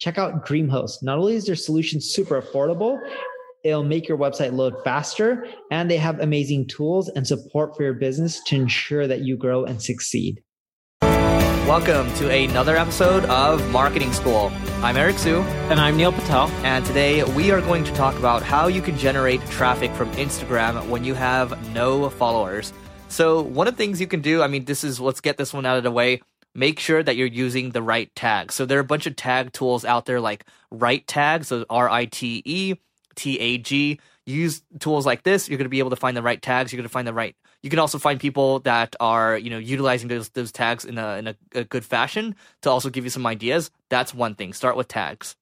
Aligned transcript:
Check 0.00 0.16
out 0.16 0.46
DreamHost. 0.46 1.02
Not 1.02 1.18
only 1.18 1.34
is 1.34 1.44
their 1.44 1.54
solution 1.54 2.00
super 2.00 2.40
affordable, 2.40 2.98
it'll 3.64 3.84
make 3.84 4.08
your 4.08 4.16
website 4.16 4.54
load 4.54 4.74
faster, 4.82 5.46
and 5.70 5.90
they 5.90 5.98
have 5.98 6.18
amazing 6.20 6.68
tools 6.68 7.10
and 7.10 7.26
support 7.26 7.76
for 7.76 7.82
your 7.82 7.92
business 7.92 8.42
to 8.44 8.56
ensure 8.56 9.06
that 9.06 9.20
you 9.20 9.36
grow 9.36 9.62
and 9.64 9.82
succeed. 9.82 10.42
Welcome 11.02 12.10
to 12.14 12.30
another 12.30 12.78
episode 12.78 13.26
of 13.26 13.70
Marketing 13.70 14.10
School. 14.14 14.50
I'm 14.82 14.96
Eric 14.96 15.18
Siu. 15.18 15.40
And 15.68 15.78
I'm 15.78 15.98
Neil 15.98 16.12
Patel. 16.12 16.48
And 16.64 16.82
today 16.86 17.22
we 17.34 17.50
are 17.50 17.60
going 17.60 17.84
to 17.84 17.92
talk 17.92 18.16
about 18.16 18.42
how 18.42 18.68
you 18.68 18.80
can 18.80 18.96
generate 18.96 19.44
traffic 19.50 19.92
from 19.92 20.10
Instagram 20.12 20.88
when 20.88 21.04
you 21.04 21.12
have 21.12 21.74
no 21.74 22.08
followers. 22.08 22.72
So, 23.08 23.42
one 23.42 23.68
of 23.68 23.74
the 23.74 23.78
things 23.78 24.00
you 24.00 24.06
can 24.06 24.22
do, 24.22 24.40
I 24.40 24.46
mean, 24.46 24.64
this 24.64 24.82
is 24.82 24.98
let's 24.98 25.20
get 25.20 25.36
this 25.36 25.52
one 25.52 25.66
out 25.66 25.76
of 25.76 25.84
the 25.84 25.90
way. 25.90 26.22
Make 26.54 26.80
sure 26.80 27.02
that 27.02 27.16
you're 27.16 27.26
using 27.26 27.70
the 27.70 27.82
right 27.82 28.14
tag. 28.14 28.52
So, 28.52 28.66
there 28.66 28.78
are 28.78 28.82
a 28.82 28.84
bunch 28.84 29.06
of 29.06 29.16
tag 29.16 29.52
tools 29.52 29.84
out 29.84 30.06
there 30.06 30.20
like 30.20 30.44
RiteTag, 30.72 31.44
so 31.44 31.64
R 31.70 31.88
I 31.88 32.06
T 32.06 32.42
E 32.44 32.74
T 33.14 33.38
A 33.38 33.58
G. 33.58 34.00
Use 34.26 34.62
tools 34.78 35.06
like 35.06 35.24
this, 35.24 35.48
you're 35.48 35.58
going 35.58 35.64
to 35.64 35.70
be 35.70 35.80
able 35.80 35.90
to 35.90 35.96
find 35.96 36.16
the 36.16 36.22
right 36.22 36.40
tags. 36.40 36.72
You're 36.72 36.78
going 36.78 36.88
to 36.88 36.92
find 36.92 37.06
the 37.06 37.14
right. 37.14 37.34
You 37.62 37.70
can 37.70 37.78
also 37.78 37.98
find 37.98 38.20
people 38.20 38.60
that 38.60 38.94
are, 39.00 39.36
you 39.36 39.50
know, 39.50 39.58
utilizing 39.58 40.08
those 40.08 40.28
those 40.30 40.52
tags 40.52 40.84
in 40.84 40.98
a 40.98 41.16
in 41.16 41.26
a, 41.28 41.36
a 41.54 41.64
good 41.64 41.84
fashion 41.84 42.36
to 42.62 42.70
also 42.70 42.90
give 42.90 43.04
you 43.04 43.10
some 43.10 43.26
ideas. 43.26 43.70
That's 43.88 44.14
one 44.14 44.34
thing. 44.34 44.52
Start 44.52 44.76
with 44.76 44.88
tags. 44.88 45.36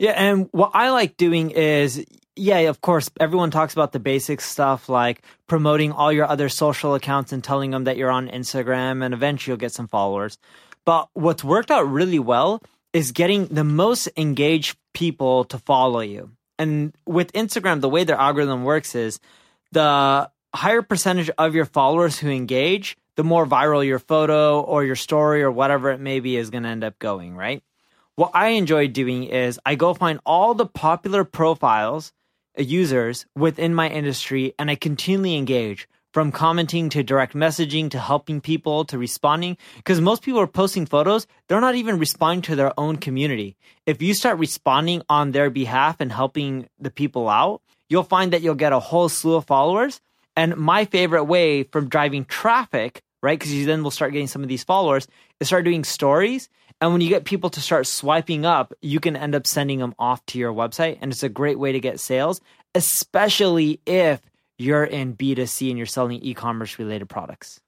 Yeah, 0.00 0.12
and 0.12 0.48
what 0.52 0.70
I 0.72 0.88
like 0.90 1.18
doing 1.18 1.50
is 1.50 2.02
yeah, 2.34 2.60
of 2.60 2.80
course, 2.80 3.10
everyone 3.20 3.50
talks 3.50 3.74
about 3.74 3.92
the 3.92 4.00
basic 4.00 4.40
stuff 4.40 4.88
like 4.88 5.22
promoting 5.46 5.92
all 5.92 6.10
your 6.10 6.24
other 6.24 6.48
social 6.48 6.94
accounts 6.94 7.32
and 7.32 7.44
telling 7.44 7.70
them 7.70 7.84
that 7.84 7.98
you're 7.98 8.10
on 8.10 8.30
Instagram, 8.30 9.04
and 9.04 9.12
eventually 9.12 9.52
you'll 9.52 9.58
get 9.58 9.72
some 9.72 9.88
followers. 9.88 10.38
But 10.86 11.10
what's 11.12 11.44
worked 11.44 11.70
out 11.70 11.82
really 11.82 12.18
well 12.18 12.62
is 12.94 13.12
getting 13.12 13.48
the 13.48 13.62
most 13.62 14.08
engaged 14.16 14.78
people 14.94 15.44
to 15.44 15.58
follow 15.58 16.00
you. 16.00 16.30
And 16.58 16.94
with 17.04 17.30
Instagram, 17.34 17.82
the 17.82 17.90
way 17.90 18.04
their 18.04 18.16
algorithm 18.16 18.64
works 18.64 18.94
is 18.94 19.20
the 19.72 20.30
higher 20.54 20.80
percentage 20.80 21.28
of 21.36 21.54
your 21.54 21.66
followers 21.66 22.18
who 22.18 22.30
engage, 22.30 22.96
the 23.16 23.24
more 23.24 23.44
viral 23.44 23.84
your 23.84 23.98
photo 23.98 24.62
or 24.62 24.82
your 24.82 24.96
story 24.96 25.42
or 25.42 25.50
whatever 25.50 25.90
it 25.90 26.00
may 26.00 26.20
be 26.20 26.38
is 26.38 26.48
going 26.48 26.62
to 26.62 26.70
end 26.70 26.84
up 26.84 26.98
going, 26.98 27.36
right? 27.36 27.62
What 28.20 28.32
I 28.34 28.48
enjoy 28.48 28.88
doing 28.88 29.24
is 29.24 29.58
I 29.64 29.76
go 29.76 29.94
find 29.94 30.20
all 30.26 30.52
the 30.52 30.66
popular 30.66 31.24
profiles 31.24 32.12
uh, 32.58 32.60
users 32.60 33.24
within 33.34 33.74
my 33.74 33.88
industry 33.88 34.52
and 34.58 34.70
I 34.70 34.74
continually 34.74 35.36
engage 35.36 35.88
from 36.12 36.30
commenting 36.30 36.90
to 36.90 37.02
direct 37.02 37.32
messaging 37.32 37.90
to 37.92 37.98
helping 37.98 38.42
people 38.42 38.84
to 38.84 38.98
responding. 38.98 39.56
Because 39.76 40.02
most 40.02 40.20
people 40.20 40.38
are 40.38 40.46
posting 40.46 40.84
photos 40.84 41.26
they're 41.48 41.62
not 41.62 41.76
even 41.76 41.98
responding 41.98 42.42
to 42.42 42.56
their 42.56 42.78
own 42.78 42.98
community. 42.98 43.56
If 43.86 44.02
you 44.02 44.12
start 44.12 44.38
responding 44.38 45.00
on 45.08 45.30
their 45.30 45.48
behalf 45.48 45.96
and 45.98 46.12
helping 46.12 46.68
the 46.78 46.90
people 46.90 47.26
out 47.26 47.62
you'll 47.88 48.02
find 48.02 48.34
that 48.34 48.42
you'll 48.42 48.54
get 48.54 48.74
a 48.74 48.80
whole 48.80 49.08
slew 49.08 49.36
of 49.36 49.46
followers. 49.46 50.02
And 50.36 50.58
my 50.58 50.84
favorite 50.84 51.24
way 51.24 51.62
from 51.62 51.88
driving 51.88 52.26
traffic 52.26 53.00
right 53.22 53.38
because 53.38 53.54
you 53.54 53.64
then 53.64 53.82
will 53.82 53.90
start 53.90 54.12
getting 54.12 54.28
some 54.28 54.42
of 54.42 54.48
these 54.48 54.64
followers 54.64 55.08
is 55.40 55.46
start 55.46 55.64
doing 55.64 55.84
stories 55.84 56.50
and 56.80 56.92
when 56.92 57.00
you 57.00 57.08
get 57.08 57.24
people 57.24 57.50
to 57.50 57.60
start 57.60 57.86
swiping 57.86 58.46
up, 58.46 58.72
you 58.80 59.00
can 59.00 59.16
end 59.16 59.34
up 59.34 59.46
sending 59.46 59.78
them 59.78 59.94
off 59.98 60.24
to 60.26 60.38
your 60.38 60.52
website. 60.52 60.98
And 61.00 61.12
it's 61.12 61.22
a 61.22 61.28
great 61.28 61.58
way 61.58 61.72
to 61.72 61.80
get 61.80 62.00
sales, 62.00 62.40
especially 62.74 63.80
if 63.84 64.20
you're 64.58 64.84
in 64.84 65.14
B2C 65.14 65.68
and 65.68 65.76
you're 65.76 65.86
selling 65.86 66.22
e-commerce 66.22 66.78
related 66.78 67.08
products. 67.08 67.60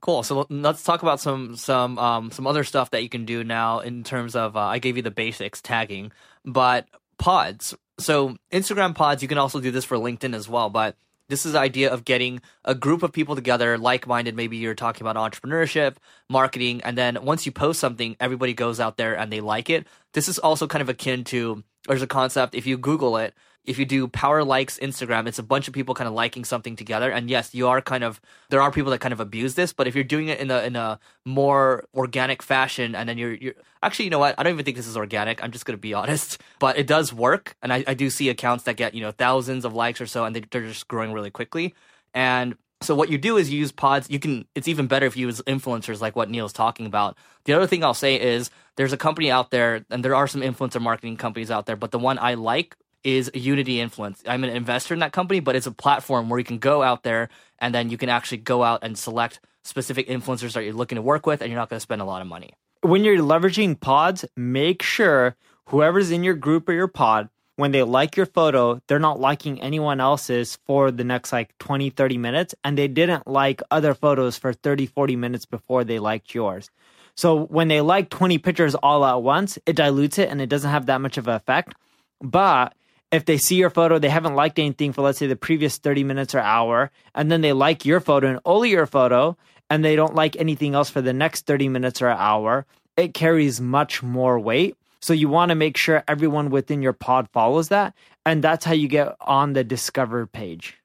Cool. 0.00 0.22
So 0.22 0.46
let's 0.48 0.82
talk 0.82 1.02
about 1.02 1.20
some 1.20 1.56
some 1.56 1.98
um, 1.98 2.30
some 2.30 2.46
other 2.46 2.64
stuff 2.64 2.90
that 2.90 3.02
you 3.02 3.10
can 3.10 3.26
do 3.26 3.44
now 3.44 3.80
in 3.80 4.02
terms 4.02 4.34
of 4.34 4.56
uh, 4.56 4.60
I 4.60 4.78
gave 4.78 4.96
you 4.96 5.02
the 5.02 5.10
basics 5.10 5.60
tagging, 5.60 6.10
but 6.42 6.86
pods. 7.18 7.74
So 7.98 8.36
Instagram 8.50 8.94
pods, 8.94 9.20
you 9.20 9.28
can 9.28 9.36
also 9.36 9.60
do 9.60 9.70
this 9.70 9.84
for 9.84 9.98
LinkedIn 9.98 10.34
as 10.34 10.48
well, 10.48 10.70
but 10.70 10.96
this 11.30 11.46
is 11.46 11.52
the 11.52 11.58
idea 11.58 11.90
of 11.90 12.04
getting 12.04 12.42
a 12.64 12.74
group 12.74 13.02
of 13.02 13.12
people 13.12 13.34
together, 13.34 13.78
like 13.78 14.06
minded. 14.06 14.36
Maybe 14.36 14.58
you're 14.58 14.74
talking 14.74 15.06
about 15.06 15.16
entrepreneurship, 15.16 15.96
marketing, 16.28 16.82
and 16.82 16.98
then 16.98 17.24
once 17.24 17.46
you 17.46 17.52
post 17.52 17.80
something, 17.80 18.16
everybody 18.20 18.52
goes 18.52 18.80
out 18.80 18.96
there 18.96 19.16
and 19.16 19.32
they 19.32 19.40
like 19.40 19.70
it. 19.70 19.86
This 20.12 20.28
is 20.28 20.38
also 20.38 20.66
kind 20.66 20.82
of 20.82 20.88
akin 20.88 21.24
to 21.24 21.64
there's 21.88 22.02
a 22.02 22.06
concept, 22.06 22.54
if 22.54 22.66
you 22.66 22.76
Google 22.76 23.16
it, 23.16 23.34
if 23.64 23.78
you 23.78 23.84
do 23.84 24.08
power 24.08 24.42
likes 24.42 24.78
Instagram, 24.78 25.26
it's 25.26 25.38
a 25.38 25.42
bunch 25.42 25.68
of 25.68 25.74
people 25.74 25.94
kind 25.94 26.08
of 26.08 26.14
liking 26.14 26.44
something 26.44 26.76
together. 26.76 27.10
And 27.10 27.28
yes, 27.28 27.54
you 27.54 27.68
are 27.68 27.80
kind 27.80 28.02
of 28.02 28.20
there 28.48 28.60
are 28.62 28.72
people 28.72 28.90
that 28.90 29.00
kind 29.00 29.12
of 29.12 29.20
abuse 29.20 29.54
this, 29.54 29.72
but 29.72 29.86
if 29.86 29.94
you're 29.94 30.04
doing 30.04 30.28
it 30.28 30.40
in 30.40 30.50
a 30.50 30.62
in 30.62 30.76
a 30.76 30.98
more 31.24 31.84
organic 31.94 32.42
fashion, 32.42 32.94
and 32.94 33.08
then 33.08 33.18
you're 33.18 33.34
you're 33.34 33.54
actually 33.82 34.06
you 34.06 34.10
know 34.10 34.18
what 34.18 34.34
I 34.38 34.42
don't 34.42 34.54
even 34.54 34.64
think 34.64 34.76
this 34.76 34.86
is 34.86 34.96
organic. 34.96 35.42
I'm 35.44 35.50
just 35.50 35.66
gonna 35.66 35.78
be 35.78 35.94
honest, 36.00 36.40
but 36.58 36.78
it 36.78 36.86
does 36.86 37.12
work, 37.12 37.56
and 37.62 37.72
I, 37.72 37.84
I 37.86 37.94
do 37.94 38.08
see 38.10 38.28
accounts 38.28 38.64
that 38.64 38.76
get 38.76 38.94
you 38.94 39.02
know 39.02 39.12
thousands 39.12 39.64
of 39.64 39.74
likes 39.74 40.00
or 40.00 40.06
so, 40.06 40.24
and 40.24 40.34
they, 40.34 40.40
they're 40.50 40.66
just 40.66 40.88
growing 40.88 41.12
really 41.12 41.30
quickly. 41.30 41.74
And 42.14 42.56
so 42.82 42.94
what 42.94 43.10
you 43.10 43.18
do 43.18 43.36
is 43.36 43.50
you 43.50 43.58
use 43.58 43.72
pods. 43.72 44.08
You 44.08 44.18
can. 44.18 44.46
It's 44.54 44.68
even 44.68 44.86
better 44.86 45.04
if 45.04 45.16
you 45.16 45.26
use 45.26 45.42
influencers, 45.42 46.00
like 46.00 46.16
what 46.16 46.30
Neil's 46.30 46.52
talking 46.52 46.86
about. 46.86 47.18
The 47.44 47.52
other 47.52 47.66
thing 47.66 47.84
I'll 47.84 47.94
say 47.94 48.18
is 48.18 48.50
there's 48.76 48.94
a 48.94 48.96
company 48.96 49.30
out 49.30 49.50
there, 49.50 49.84
and 49.90 50.02
there 50.02 50.14
are 50.14 50.26
some 50.26 50.40
influencer 50.40 50.80
marketing 50.80 51.18
companies 51.18 51.50
out 51.50 51.66
there, 51.66 51.76
but 51.76 51.90
the 51.90 51.98
one 51.98 52.18
I 52.18 52.34
like 52.34 52.76
is 53.04 53.30
Unity 53.34 53.80
Influence. 53.80 54.22
I'm 54.26 54.44
an 54.44 54.50
investor 54.50 54.94
in 54.94 55.00
that 55.00 55.12
company, 55.12 55.40
but 55.40 55.56
it's 55.56 55.66
a 55.66 55.72
platform 55.72 56.28
where 56.28 56.38
you 56.38 56.44
can 56.44 56.58
go 56.58 56.82
out 56.82 57.02
there 57.02 57.28
and 57.58 57.74
then 57.74 57.90
you 57.90 57.98
can 57.98 58.08
actually 58.08 58.38
go 58.38 58.62
out 58.62 58.80
and 58.82 58.98
select 58.98 59.40
specific 59.62 60.08
influencers 60.08 60.54
that 60.54 60.64
you're 60.64 60.72
looking 60.72 60.96
to 60.96 61.02
work 61.02 61.26
with, 61.26 61.42
and 61.42 61.50
you're 61.50 61.58
not 61.58 61.68
going 61.68 61.76
to 61.76 61.82
spend 61.82 62.00
a 62.00 62.04
lot 62.04 62.22
of 62.22 62.28
money. 62.28 62.54
When 62.80 63.04
you're 63.04 63.18
leveraging 63.18 63.80
pods, 63.80 64.24
make 64.36 64.82
sure 64.82 65.36
whoever's 65.66 66.10
in 66.10 66.24
your 66.24 66.34
group 66.34 66.68
or 66.68 66.72
your 66.72 66.88
pod, 66.88 67.28
when 67.56 67.72
they 67.72 67.82
like 67.82 68.16
your 68.16 68.24
photo, 68.24 68.80
they're 68.86 68.98
not 68.98 69.20
liking 69.20 69.60
anyone 69.60 70.00
else's 70.00 70.58
for 70.66 70.90
the 70.90 71.04
next 71.04 71.30
like 71.30 71.56
20, 71.58 71.90
30 71.90 72.16
minutes, 72.16 72.54
and 72.64 72.78
they 72.78 72.88
didn't 72.88 73.26
like 73.26 73.60
other 73.70 73.92
photos 73.92 74.38
for 74.38 74.54
30, 74.54 74.86
40 74.86 75.16
minutes 75.16 75.44
before 75.44 75.84
they 75.84 75.98
liked 75.98 76.34
yours. 76.34 76.70
So 77.14 77.44
when 77.46 77.68
they 77.68 77.82
like 77.82 78.08
20 78.08 78.38
pictures 78.38 78.74
all 78.76 79.04
at 79.04 79.22
once, 79.22 79.58
it 79.66 79.76
dilutes 79.76 80.18
it 80.18 80.30
and 80.30 80.40
it 80.40 80.48
doesn't 80.48 80.70
have 80.70 80.86
that 80.86 81.02
much 81.02 81.18
of 81.18 81.28
an 81.28 81.34
effect. 81.34 81.74
But 82.22 82.74
if 83.12 83.24
they 83.24 83.38
see 83.38 83.56
your 83.56 83.70
photo, 83.70 83.98
they 83.98 84.08
haven't 84.08 84.34
liked 84.34 84.58
anything 84.58 84.92
for 84.92 85.02
let's 85.02 85.18
say 85.18 85.26
the 85.26 85.36
previous 85.36 85.78
30 85.78 86.04
minutes 86.04 86.34
or 86.34 86.40
hour, 86.40 86.90
and 87.14 87.30
then 87.30 87.40
they 87.40 87.52
like 87.52 87.84
your 87.84 88.00
photo 88.00 88.28
and 88.28 88.40
only 88.44 88.70
your 88.70 88.86
photo, 88.86 89.36
and 89.68 89.84
they 89.84 89.96
don't 89.96 90.14
like 90.14 90.36
anything 90.36 90.74
else 90.74 90.90
for 90.90 91.00
the 91.00 91.12
next 91.12 91.46
30 91.46 91.68
minutes 91.68 92.02
or 92.02 92.08
hour, 92.08 92.66
it 92.96 93.14
carries 93.14 93.60
much 93.60 94.02
more 94.02 94.38
weight. 94.38 94.76
So 95.00 95.12
you 95.12 95.28
want 95.28 95.48
to 95.48 95.54
make 95.54 95.76
sure 95.76 96.04
everyone 96.06 96.50
within 96.50 96.82
your 96.82 96.92
pod 96.92 97.28
follows 97.32 97.68
that, 97.68 97.94
and 98.26 98.44
that's 98.44 98.64
how 98.64 98.74
you 98.74 98.86
get 98.88 99.16
on 99.20 99.54
the 99.54 99.64
discover 99.64 100.26
page. 100.26 100.76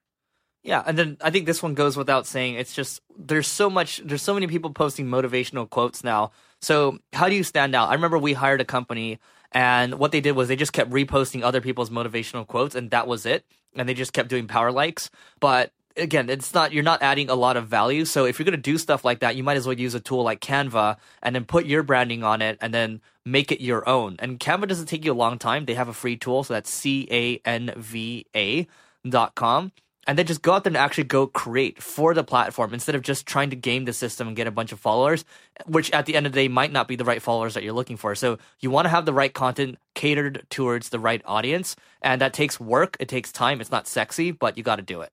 Yeah, 0.64 0.82
and 0.86 0.98
then 0.98 1.18
I 1.22 1.30
think 1.30 1.46
this 1.46 1.62
one 1.62 1.76
goes 1.76 1.96
without 1.96 2.26
saying. 2.26 2.56
It's 2.56 2.74
just 2.74 3.02
there's 3.16 3.48
so 3.48 3.70
much 3.70 4.02
there's 4.04 4.24
so 4.24 4.34
many 4.34 4.48
people 4.48 4.72
posting 4.72 5.06
motivational 5.06 5.70
quotes 5.70 6.04
now. 6.04 6.32
So 6.60 6.98
how 7.14 7.30
do 7.30 7.36
you 7.36 7.44
stand 7.44 7.76
out? 7.76 7.90
I 7.90 7.94
remember 7.94 8.18
we 8.18 8.34
hired 8.34 8.62
a 8.62 8.66
company 8.66 9.20
and 9.56 9.98
what 9.98 10.12
they 10.12 10.20
did 10.20 10.34
was 10.34 10.50
they 10.50 10.58
just 10.58 10.74
kept 10.74 10.92
reposting 10.92 11.42
other 11.42 11.62
people's 11.62 11.90
motivational 11.90 12.46
quotes, 12.46 12.76
and 12.76 12.92
that 12.92 13.08
was 13.08 13.26
it. 13.26 13.46
And 13.76 13.88
they 13.88 13.94
just 13.94 14.14
kept 14.14 14.30
doing 14.30 14.48
power 14.48 14.72
likes. 14.72 15.10
But 15.40 15.72
again, 15.96 16.30
it's 16.30 16.54
not 16.54 16.74
you're 16.74 16.84
not 16.84 17.02
adding 17.02 17.30
a 17.30 17.36
lot 17.36 17.56
of 17.56 17.68
value. 17.68 18.04
So 18.04 18.26
if 18.26 18.38
you're 18.38 18.44
gonna 18.44 18.58
do 18.58 18.78
stuff 18.78 19.06
like 19.06 19.22
that, 19.22 19.38
you 19.38 19.44
might 19.44 19.56
as 19.56 19.66
well 19.66 19.80
use 19.80 19.96
a 19.96 20.02
tool 20.02 20.24
like 20.24 20.42
Canva 20.42 20.98
and 21.24 21.34
then 21.34 21.46
put 21.46 21.66
your 21.66 21.84
branding 21.84 22.22
on 22.24 22.42
it 22.42 22.58
and 22.62 22.74
then 22.74 23.02
make 23.26 23.50
it 23.50 23.62
your 23.62 23.88
own. 23.88 24.18
And 24.20 24.40
Canva 24.40 24.68
doesn't 24.68 24.88
take 24.88 25.06
you 25.06 25.14
a 25.14 25.16
long 25.16 25.40
time. 25.40 25.66
They 25.66 25.74
have 25.76 25.88
a 25.88 25.94
free 25.94 26.18
tool, 26.18 26.44
so 26.44 26.54
that's 26.54 26.70
C 26.70 27.08
A 27.10 27.40
N 27.46 27.74
V 27.78 28.26
A 28.36 28.68
dot 29.08 29.36
com 29.36 29.72
and 30.08 30.18
then 30.18 30.26
just 30.26 30.42
go 30.42 30.54
out 30.54 30.64
there 30.64 30.70
and 30.70 30.78
actually 30.78 31.06
go 31.06 31.28
create 31.28 31.82
for 31.82 32.14
the 32.14 32.24
platform 32.24 32.74
instead 32.74 32.96
of 32.96 33.02
just 33.02 33.26
trying 33.26 33.50
to 33.50 33.56
game 33.56 33.86
the 33.86 33.94
system 33.94 34.28
and 34.28 34.36
get 34.36 34.48
a 34.48 34.52
bunch 34.52 34.72
of 34.72 34.80
followers, 34.80 35.26
which 35.66 35.92
at 35.92 36.06
the 36.06 36.16
end 36.16 36.26
of 36.26 36.34
the 36.34 36.42
day 36.42 36.48
might 36.48 36.72
not 36.72 36.88
be 36.88 36.96
the 36.96 37.06
right 37.06 37.22
followers 37.22 37.54
that 37.54 37.64
you're 37.64 37.74
looking 37.74 37.98
for. 37.98 38.16
So 38.16 38.38
you 38.60 38.70
want 38.70 38.86
to 38.86 38.90
have 38.90 39.06
the 39.06 39.14
right 39.14 39.34
content 39.34 39.78
catered 39.94 40.46
towards 40.50 40.90
the 40.90 41.00
right 41.00 41.22
audience, 41.26 41.76
and 42.02 42.22
that 42.22 42.34
takes 42.34 42.60
work. 42.60 42.98
It 43.00 43.08
takes 43.08 43.32
time. 43.32 43.62
It's 43.62 43.72
not 43.72 43.88
sexy, 43.88 44.32
but 44.32 44.58
you 44.58 44.64
got 44.64 44.78
to 44.78 44.82
do 44.82 45.02
it. 45.02 45.12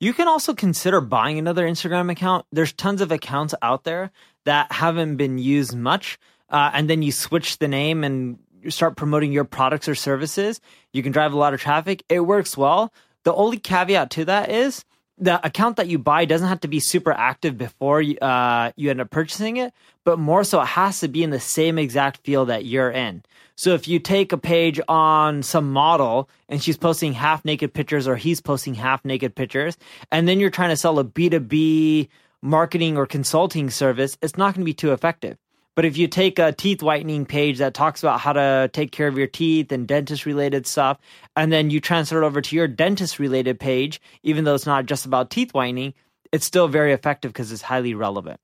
You 0.00 0.12
can 0.12 0.28
also 0.28 0.54
consider 0.54 1.00
buying 1.00 1.38
another 1.38 1.66
Instagram 1.66 2.10
account. 2.10 2.46
There's 2.52 2.72
tons 2.72 3.00
of 3.00 3.10
accounts 3.10 3.54
out 3.62 3.82
there 3.84 4.12
that 4.44 4.70
haven't 4.70 5.16
been 5.16 5.38
used 5.38 5.74
much. 5.74 6.18
Uh, 6.48 6.70
and 6.72 6.88
then 6.88 7.02
you 7.02 7.12
switch 7.12 7.58
the 7.58 7.68
name 7.68 8.04
and 8.04 8.38
start 8.68 8.96
promoting 8.96 9.32
your 9.32 9.44
products 9.44 9.88
or 9.88 9.94
services. 9.94 10.60
You 10.92 11.02
can 11.02 11.12
drive 11.12 11.32
a 11.32 11.36
lot 11.36 11.52
of 11.52 11.60
traffic. 11.60 12.04
It 12.08 12.20
works 12.20 12.56
well. 12.56 12.92
The 13.24 13.34
only 13.34 13.58
caveat 13.58 14.10
to 14.10 14.24
that 14.26 14.50
is 14.50 14.84
the 15.20 15.44
account 15.44 15.76
that 15.76 15.88
you 15.88 15.98
buy 15.98 16.24
doesn't 16.24 16.48
have 16.48 16.60
to 16.60 16.68
be 16.68 16.80
super 16.80 17.12
active 17.12 17.58
before 17.58 18.00
you, 18.00 18.16
uh, 18.18 18.72
you 18.76 18.90
end 18.90 19.00
up 19.00 19.10
purchasing 19.10 19.56
it, 19.56 19.72
but 20.04 20.18
more 20.18 20.44
so 20.44 20.60
it 20.60 20.66
has 20.66 21.00
to 21.00 21.08
be 21.08 21.22
in 21.22 21.30
the 21.30 21.40
same 21.40 21.78
exact 21.78 22.18
field 22.24 22.48
that 22.48 22.64
you're 22.64 22.90
in. 22.90 23.22
So 23.56 23.74
if 23.74 23.88
you 23.88 23.98
take 23.98 24.32
a 24.32 24.38
page 24.38 24.80
on 24.88 25.42
some 25.42 25.72
model 25.72 26.28
and 26.48 26.62
she's 26.62 26.76
posting 26.76 27.12
half 27.12 27.44
naked 27.44 27.74
pictures 27.74 28.06
or 28.06 28.14
he's 28.14 28.40
posting 28.40 28.74
half 28.74 29.04
naked 29.04 29.34
pictures, 29.34 29.76
and 30.12 30.28
then 30.28 30.38
you're 30.38 30.50
trying 30.50 30.70
to 30.70 30.76
sell 30.76 30.98
a 31.00 31.04
B2B 31.04 32.08
marketing 32.40 32.96
or 32.96 33.06
consulting 33.06 33.68
service, 33.70 34.16
it's 34.22 34.36
not 34.36 34.54
going 34.54 34.62
to 34.62 34.64
be 34.64 34.74
too 34.74 34.92
effective. 34.92 35.36
But 35.78 35.84
if 35.84 35.96
you 35.96 36.08
take 36.08 36.40
a 36.40 36.50
teeth 36.50 36.82
whitening 36.82 37.24
page 37.24 37.58
that 37.58 37.72
talks 37.72 38.02
about 38.02 38.18
how 38.18 38.32
to 38.32 38.68
take 38.72 38.90
care 38.90 39.06
of 39.06 39.16
your 39.16 39.28
teeth 39.28 39.70
and 39.70 39.86
dentist 39.86 40.26
related 40.26 40.66
stuff, 40.66 40.98
and 41.36 41.52
then 41.52 41.70
you 41.70 41.80
transfer 41.80 42.20
it 42.20 42.26
over 42.26 42.40
to 42.40 42.56
your 42.56 42.66
dentist 42.66 43.20
related 43.20 43.60
page, 43.60 44.00
even 44.24 44.42
though 44.42 44.56
it's 44.56 44.66
not 44.66 44.86
just 44.86 45.06
about 45.06 45.30
teeth 45.30 45.54
whitening, 45.54 45.94
it's 46.32 46.44
still 46.44 46.66
very 46.66 46.92
effective 46.92 47.32
because 47.32 47.52
it's 47.52 47.62
highly 47.62 47.94
relevant. 47.94 48.40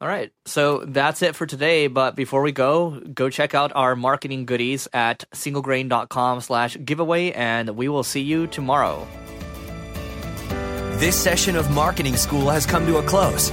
All 0.00 0.08
right. 0.08 0.32
So 0.46 0.78
that's 0.86 1.20
it 1.20 1.36
for 1.36 1.44
today. 1.44 1.88
But 1.88 2.16
before 2.16 2.40
we 2.40 2.52
go, 2.52 3.00
go 3.00 3.28
check 3.28 3.54
out 3.54 3.72
our 3.74 3.94
marketing 3.94 4.46
goodies 4.46 4.88
at 4.94 5.30
singlegrain.com 5.34 6.40
slash 6.40 6.78
giveaway, 6.82 7.32
and 7.32 7.76
we 7.76 7.90
will 7.90 8.02
see 8.02 8.22
you 8.22 8.46
tomorrow. 8.46 9.06
This 10.94 11.22
session 11.22 11.54
of 11.54 11.70
Marketing 11.72 12.16
School 12.16 12.48
has 12.48 12.64
come 12.64 12.86
to 12.86 12.96
a 12.96 13.02
close. 13.02 13.52